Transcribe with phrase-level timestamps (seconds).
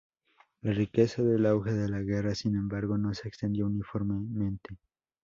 [0.61, 4.77] La riqueza del auge de la guerra, sin embargo, no se extendió uniformemente.